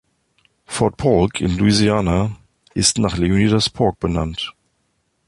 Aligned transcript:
Fort 0.65 0.97
Polk 0.97 1.41
in 1.41 1.57
Louisiana 1.59 2.35
ist 2.73 2.97
nach 2.97 3.17
Leonidas 3.19 3.69
Polk 3.69 3.99
benannt. 3.99 4.55